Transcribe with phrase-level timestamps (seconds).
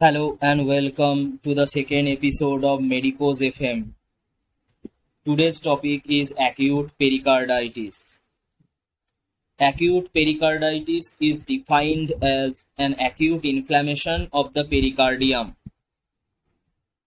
[0.00, 3.94] Hello and welcome to the second episode of Medicos FM.
[5.24, 8.20] Today's topic is acute pericarditis.
[9.58, 15.56] Acute pericarditis is defined as an acute inflammation of the pericardium.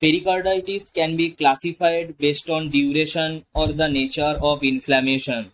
[0.00, 5.50] Pericarditis can be classified based on duration or the nature of inflammation.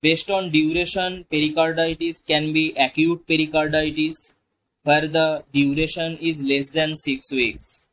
[0.00, 4.32] Based on duration, pericarditis can be acute pericarditis
[4.84, 7.84] where the duration is less than 6 weeks.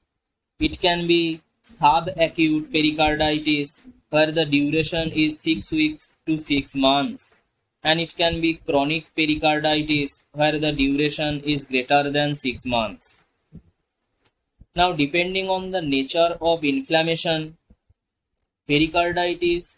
[0.59, 7.36] It can be subacute pericarditis where the duration is 6 weeks to 6 months.
[7.84, 13.20] And it can be chronic pericarditis where the duration is greater than 6 months.
[14.76, 17.58] Now, depending on the nature of inflammation,
[18.68, 19.77] pericarditis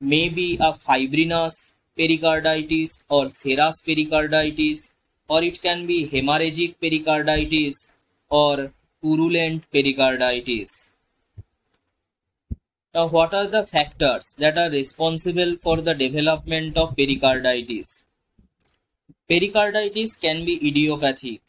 [0.00, 4.90] may be a fibrinous pericarditis or serous pericarditis
[5.28, 7.92] or it can be hemorrhagic pericarditis
[8.28, 10.90] or purulent pericarditis.
[12.94, 18.04] Now, what are the factors that are responsible for the development of pericarditis?
[19.28, 21.40] Pericarditis can be idiopathic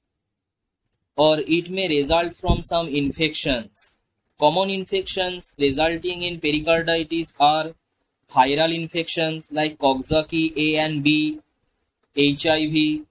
[1.16, 3.95] or it may result from some infections.
[4.39, 7.72] Common infections resulting in pericarditis are
[8.30, 11.39] viral infections like Coxsackie A and B,
[12.17, 13.06] HIV,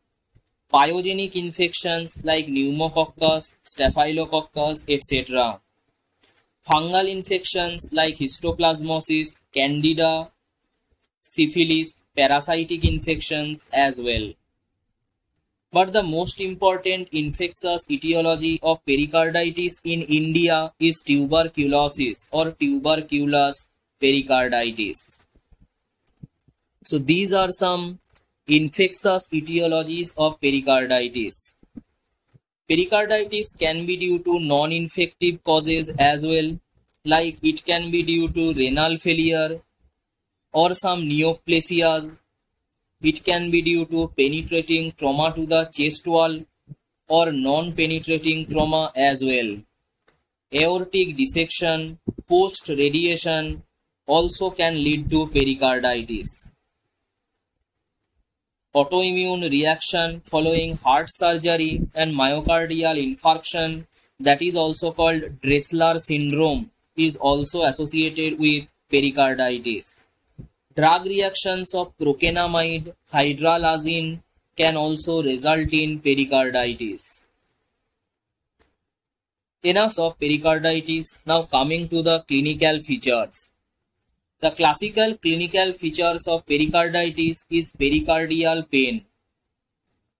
[0.75, 5.61] pyogenic infections like pneumococcus, staphylococcus, etc.
[6.69, 10.31] Fungal infections like histoplasmosis, candida,
[11.23, 14.33] syphilis, parasitic infections as well.
[15.73, 23.69] But the most important infectious etiology of pericarditis in India is tuberculosis or tuberculous
[24.01, 25.19] pericarditis.
[26.85, 27.99] So these are some
[28.47, 31.53] infectious etiologies of pericarditis.
[32.69, 36.59] Pericarditis can be due to non-infective causes as well,
[37.05, 39.61] like it can be due to renal failure
[40.53, 42.19] or some neoplasias
[43.03, 46.41] it can be due to penetrating trauma to the chest wall
[47.07, 49.59] or non-penetrating trauma as well.
[50.51, 53.63] Aortic dissection post-radiation
[54.07, 56.44] also can lead to pericarditis.
[58.75, 63.87] Autoimmune reaction following heart surgery and myocardial infarction
[64.19, 70.01] that is also called Dressler syndrome is also associated with pericarditis.
[70.77, 74.21] Drug reactions of procainamide, hydralazine
[74.57, 77.23] can also result in pericarditis.
[79.63, 81.19] Enough of pericarditis.
[81.25, 83.53] Now coming to the clinical features.
[84.45, 89.07] The classical clinical features of pericarditis is pericardial pain.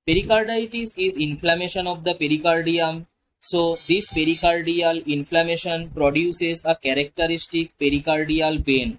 [0.07, 3.05] Pericarditis is inflammation of the pericardium.
[3.43, 8.99] So this pericardial inflammation produces a characteristic pericardial pain.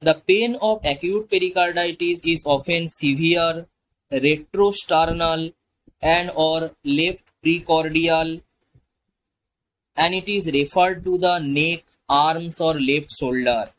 [0.00, 3.66] The pain of acute pericarditis is often severe,
[4.10, 5.52] retrosternal
[6.02, 8.42] and or left precordial
[10.00, 13.70] and it is referred to the neck, arms or left shoulder.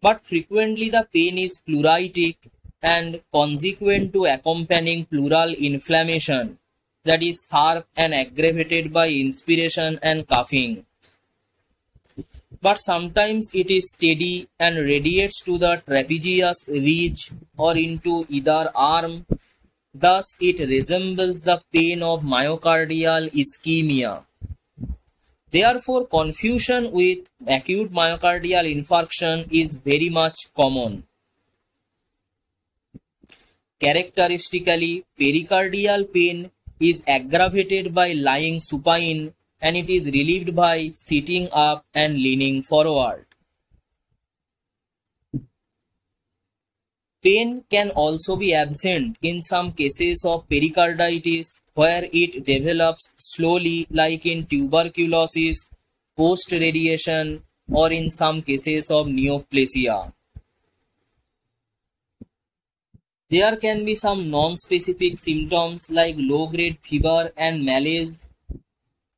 [0.00, 2.36] But frequently the pain is pleuritic
[2.82, 6.58] and consequent to accompanying pleural inflammation
[7.04, 10.84] that is sharp and aggravated by inspiration and coughing
[12.64, 19.26] but sometimes it is steady and radiates to the trapezius ridge or into either arm.
[19.94, 24.12] Thus, it resembles the pain of myocardial ischemia.
[25.54, 31.04] Therefore, confusion with acute myocardial infarction is very much common.
[33.78, 36.50] Characteristically, pericardial pain
[36.80, 43.24] is aggravated by lying supine and it is relieved by sitting up and leaning forward.
[47.24, 54.26] Pain can also be absent in some cases of pericarditis where it develops slowly like
[54.26, 55.66] in tuberculosis,
[56.16, 60.12] post-radiation or in some cases of neoplasia.
[63.30, 68.26] There can be some non-specific symptoms like low-grade fever and malaise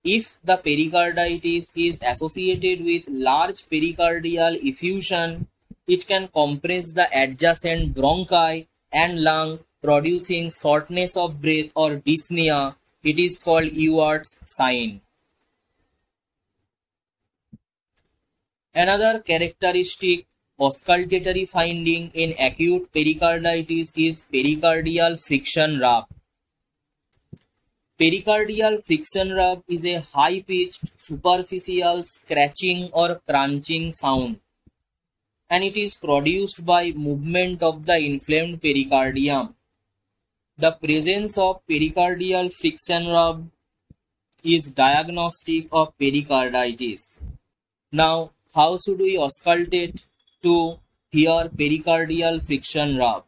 [0.04, 5.48] if the pericarditis is associated with large pericardial effusion,
[5.86, 12.74] it can compress the adjacent bronchi and lung, producing shortness of breath or dyspnea.
[13.04, 15.00] It is called Ewart's sign.
[18.74, 20.26] Another characteristic
[20.58, 26.06] auscultatory finding in acute pericarditis is pericardial friction rub.
[27.98, 34.40] Pericardial friction rub is a high-pitched superficial scratching or crunching sound
[35.48, 39.54] and it is produced by movement of the inflamed pericardium.
[40.58, 43.48] The presence of pericardial friction rub
[44.42, 47.18] is diagnostic of pericarditis.
[47.92, 50.04] Now, how should we auscultate
[50.42, 50.78] to
[51.10, 53.24] hear pericardial friction rub?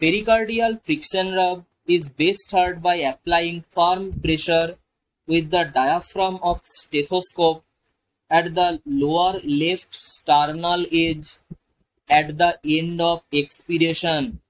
[0.00, 4.76] Pericardial friction rub is best heard by applying firm pressure
[5.26, 7.64] with the diaphragm of stethoscope
[8.28, 11.38] at the lower left sternal edge
[12.08, 14.40] at the end of expiration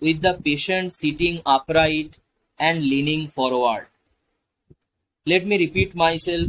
[0.00, 2.18] with the patient sitting upright
[2.58, 3.86] and leaning forward.
[5.26, 6.48] Let me repeat myself.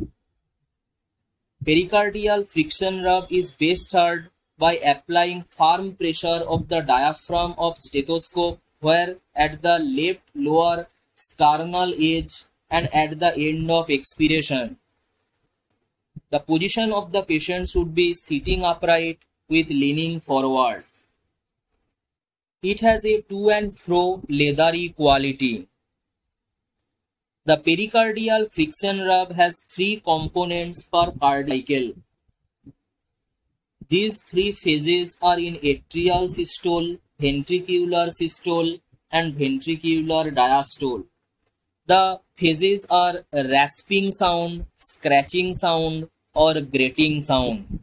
[1.65, 8.59] Pericardial friction rub is best heard by applying firm pressure of the diaphragm of stethoscope
[8.79, 14.77] where at the left lower sternal edge and at the end of expiration.
[16.33, 20.83] The position of the patient should be sitting upright with leaning forward.
[22.63, 25.67] It has a to and fro leathery quality.
[27.45, 31.93] The pericardial friction rub has three components per cardiac
[33.89, 38.79] These three phases are in atrial systole, ventricular systole,
[39.11, 41.05] and ventricular diastole.
[41.85, 47.79] The phases are rasping sound, scratching sound, or grating sound.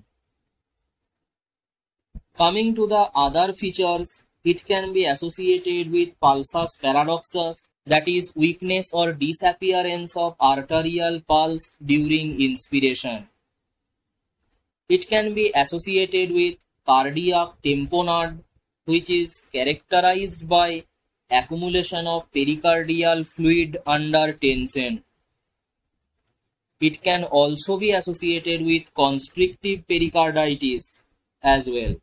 [2.36, 8.90] Coming to the other features, it can be associated with pulsus paradoxus, that is weakness
[8.92, 13.28] or disappearance of arterial pulse during inspiration.
[14.88, 16.56] It can be associated with
[16.86, 18.38] cardiac tamponade
[18.84, 20.84] which is characterized by
[21.30, 25.04] accumulation of pericardial fluid under tension.
[26.80, 31.00] It can also be associated with constrictive pericarditis
[31.42, 31.96] as well.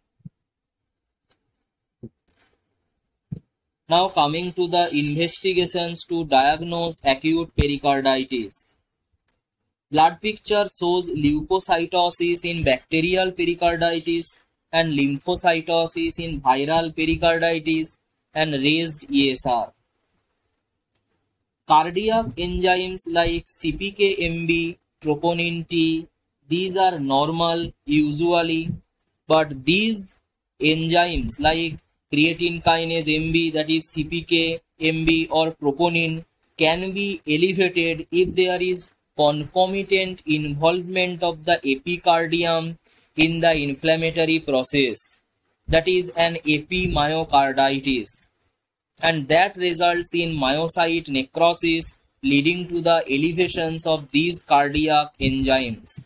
[3.89, 8.75] Now coming to the investigations to diagnose acute pericarditis.
[9.89, 14.37] Blood picture shows leukocytosis in bacterial pericarditis
[14.71, 17.97] and lymphocytosis in viral pericarditis
[18.33, 19.71] and raised ESR.
[21.67, 26.07] Cardiac enzymes like CPK-MB, troponin T,
[26.47, 28.71] these are normal usually,
[29.27, 30.15] but these
[30.61, 31.77] enzymes like
[32.11, 36.23] creatine kinase MB that is CPK, MB or troponin
[36.57, 38.87] can be elevated if there is
[39.17, 42.77] concomitant involvement of the epicardium
[43.17, 45.19] in the inflammatory process.
[45.67, 48.27] That is an epimyocarditis
[49.01, 56.03] and that results in myocyte necrosis leading to the elevations of these cardiac enzymes.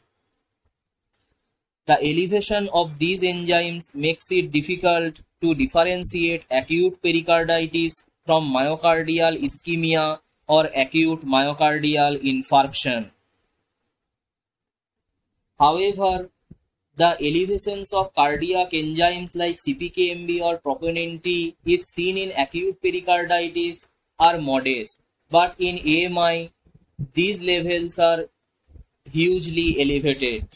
[1.86, 10.20] The elevation of these enzymes makes it difficult to differentiate acute pericarditis from myocardial ischemia
[10.48, 13.10] or acute myocardial infarction.
[15.60, 16.30] However,
[16.96, 23.88] the elevations of cardiac enzymes like CPKMB or troponin T, if seen in acute pericarditis,
[24.20, 25.00] are modest,
[25.30, 26.52] but in AMI,
[27.14, 28.26] these levels are
[29.10, 30.48] hugely elevated.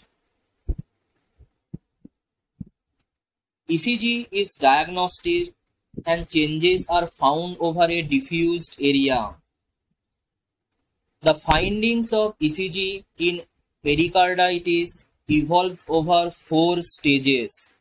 [3.69, 5.53] ECG is diagnostic
[6.05, 9.33] and changes are found over a diffused area.
[11.21, 13.41] The findings of ECG in
[13.83, 17.74] pericarditis evolves over four stages.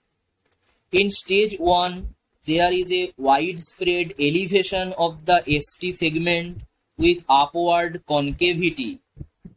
[0.92, 2.14] In stage 1,
[2.46, 6.62] there is a widespread elevation of the ST segment
[6.96, 9.00] with upward concavity.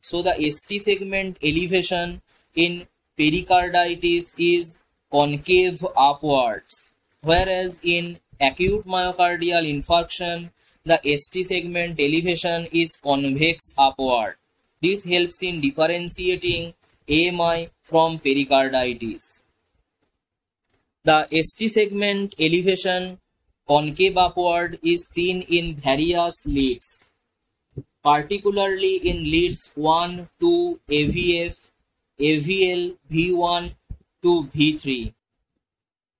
[0.02, 2.22] So the ST segment elevation
[2.56, 4.78] in pericarditis is
[5.12, 6.92] concave upwards,
[7.22, 10.52] whereas in acute myocardial infarction,
[10.86, 14.36] the ST segment elevation is convex upward.
[14.82, 16.74] This helps in differentiating
[17.10, 19.44] AMI from pericarditis.
[21.04, 23.20] The ST segment elevation
[23.68, 27.10] concave upward is seen in various leads,
[28.04, 31.56] particularly in leads 1, 2, AVF,
[32.20, 33.72] AVL, V1
[34.22, 35.14] to V3.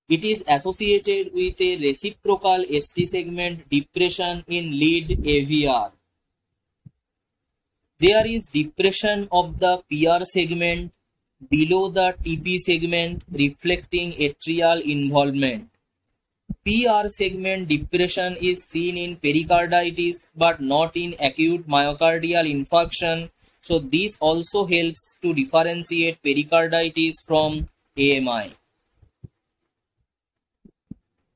[0.08, 5.92] It is associated with a reciprocal ST segment depression in lead AVR.
[8.00, 10.94] There is depression of the PR segment
[11.50, 15.70] below the TP segment reflecting atrial involvement.
[16.66, 23.30] PR segment depression is seen in pericarditis but not in acute myocardial infarction.
[23.62, 28.56] So this also helps to differentiate pericarditis from AMI.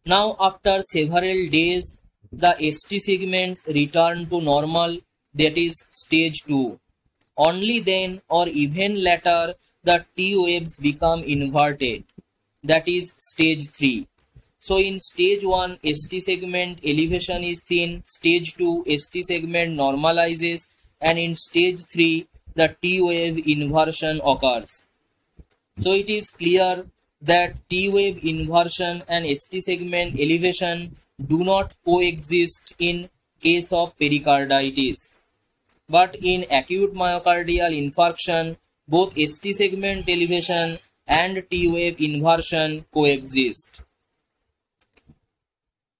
[0.05, 1.99] Now after several days,
[2.31, 4.97] the ST segments return to normal
[5.33, 6.79] that is stage 2.
[7.37, 9.53] Only then or even later
[9.83, 12.03] the T waves become inverted
[12.63, 14.07] that is stage 3.
[14.59, 20.67] So in stage 1 ST segment elevation is seen, stage 2 ST segment normalizes
[20.99, 24.85] and in stage 3 the T wave inversion occurs.
[25.77, 26.85] So it is clear
[27.21, 30.95] that T wave inversion and ST segment elevation
[31.27, 33.09] do not coexist in
[33.41, 35.15] case of pericarditis.
[35.89, 38.57] But in acute myocardial infarction,
[38.93, 43.83] both ST segment elevation and T wave inversion coexist.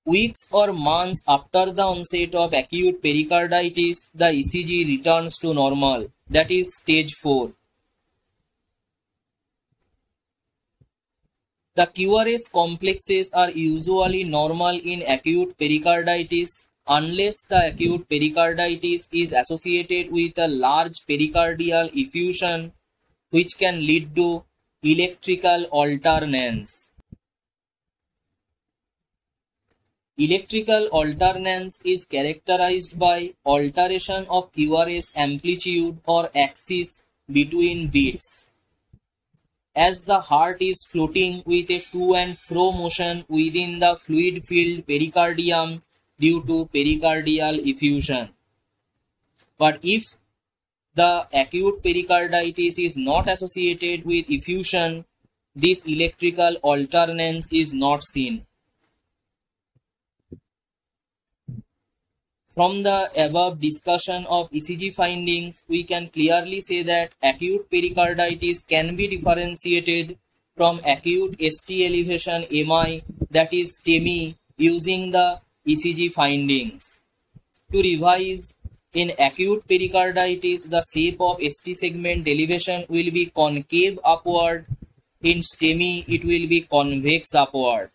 [0.04, 6.52] Weeks or months after the onset of acute pericarditis, the ECG returns to normal, that
[6.52, 7.52] is stage 4.
[11.76, 20.12] The QRS complexes are usually normal in acute pericarditis unless the acute pericarditis is associated
[20.12, 22.74] with a large pericardial effusion
[23.32, 24.44] which can lead to
[24.84, 26.90] electrical alternans.
[30.18, 38.48] Electrical alternans is characterized by alteration of QRS amplitude or axis between beats.
[39.76, 44.86] As the heart is floating with a to and fro motion within the fluid filled
[44.86, 45.82] pericardium
[46.20, 48.30] due to pericardial effusion.
[49.58, 50.18] But if
[50.94, 55.06] the acute pericarditis is not associated with effusion,
[55.56, 58.46] this electrical alternans is not seen.
[62.54, 68.98] From the above discussion of ECG findings, we can clearly say that acute pericarditis can
[68.98, 70.18] be differentiated
[70.58, 77.00] from acute ST elevation MI that is STEMI using the ECG findings.
[77.72, 78.54] To revise,
[78.94, 84.66] in acute pericarditis, the shape of ST segment elevation will be concave upward.
[85.22, 87.92] In STEMI, it will be convex upward.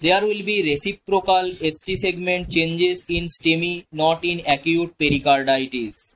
[0.00, 6.14] There will be reciprocal ST segment changes in STEMI, not in acute pericarditis.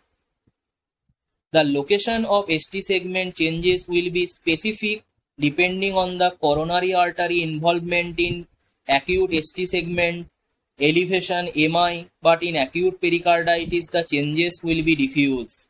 [1.50, 5.04] The location of ST segment changes will be specific
[5.40, 8.46] depending on the coronary artery involvement in
[8.88, 10.28] acute ST segment
[10.80, 15.68] elevation MI, but in acute pericarditis the changes will be diffuse.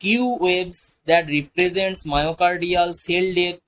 [0.00, 3.58] Q waves that represents myocardial cell death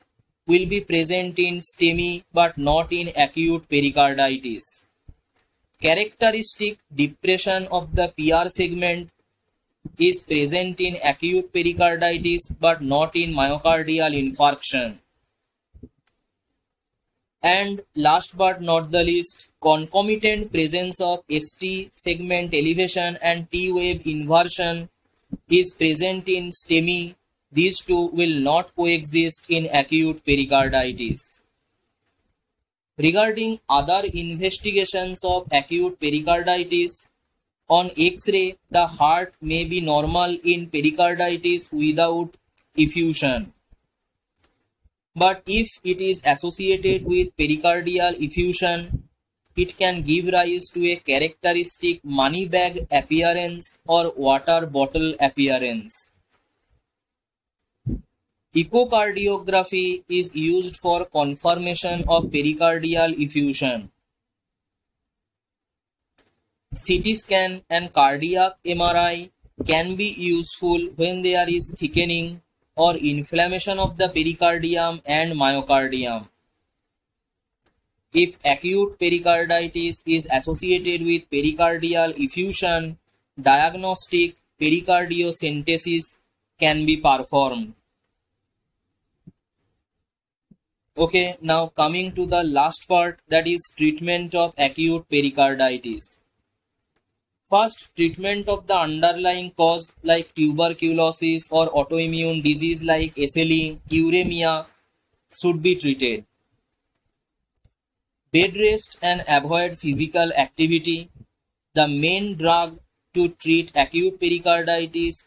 [0.46, 4.86] will be present in STEMI but not in acute pericarditis.
[5.80, 9.10] Characteristic depression of the PR segment
[9.98, 14.98] is present in acute pericarditis but not in myocardial infarction.
[17.42, 24.06] And last but not the least, concomitant presence of ST segment elevation and T wave
[24.06, 24.88] inversion
[25.48, 27.14] is present in STEMI
[27.52, 31.40] these two will not coexist in acute pericarditis.
[32.96, 37.08] Regarding other investigations of acute pericarditis,
[37.68, 42.36] on X-ray, the heart may be normal in pericarditis without
[42.76, 43.52] effusion.
[45.20, 49.08] But if it is associated with pericardial effusion,
[49.54, 56.08] it can give rise to a characteristic money bag appearance or water bottle appearance.
[58.56, 63.90] Echocardiography is used for confirmation of pericardial effusion.
[66.72, 69.30] CT scan and cardiac MRI
[69.66, 72.40] can be useful when there is thickening
[72.84, 76.28] or inflammation of the pericardium and myocardium.
[78.12, 82.96] If acute pericarditis is associated with pericardial effusion,
[83.40, 86.16] diagnostic pericardiocentesis
[86.58, 87.74] can be performed.
[90.96, 96.19] Okay, now coming to the last part that is treatment of acute pericarditis.
[97.50, 104.66] First, treatment of the underlying cause like tuberculosis or autoimmune disease like SLE, uremia
[105.32, 106.26] should be treated.
[108.32, 111.10] Bed rest and avoid physical activity.
[111.74, 112.78] The main drug
[113.14, 115.26] to treat acute pericarditis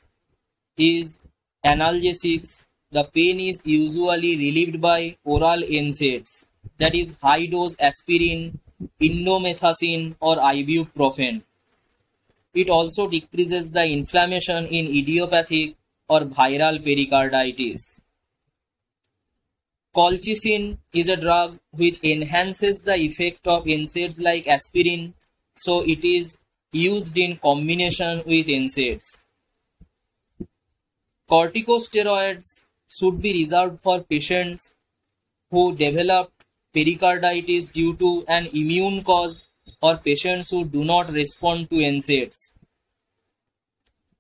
[0.78, 1.18] is
[1.66, 6.46] analgesics, the pain is usually relieved by oral NSAIDs,
[6.78, 8.60] that is high dose aspirin,
[9.02, 11.42] indomethacin or ibuprofen.
[12.54, 15.76] It also decreases the inflammation in idiopathic
[16.08, 18.02] or viral pericarditis.
[19.96, 25.14] Colchicine is a drug which enhances the effect of NSAIDs like aspirin,
[25.56, 26.38] so it is
[26.72, 29.20] used in combination with NSAIDs.
[31.30, 34.74] Corticosteroids should be reserved for patients
[35.50, 36.32] who develop
[36.74, 39.44] pericarditis due to an immune cause
[39.84, 42.54] or patients who do not respond to NSAIDs.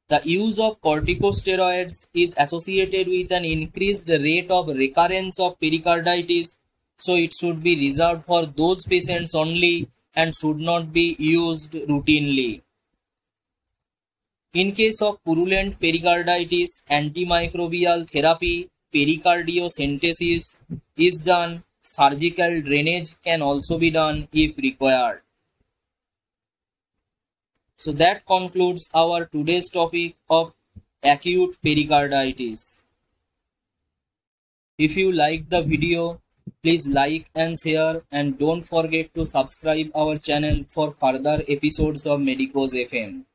[0.10, 6.58] The use of corticosteroids is associated with an increased rate of recurrence of pericarditis,
[6.98, 12.62] so it should be reserved for those patients only and should not be used routinely.
[14.53, 20.58] In case of purulent pericarditis, antimicrobial therapy, pericardiocentesis
[20.98, 21.63] is done.
[21.84, 25.22] Surgical drainage can also be done if required.
[27.84, 30.54] So that concludes our today's topic of
[31.04, 32.80] acute pericarditis.
[34.78, 36.22] If you like the video,
[36.62, 42.22] please like and share and don't forget to subscribe our channel for further episodes of
[42.22, 43.25] Medicos FM.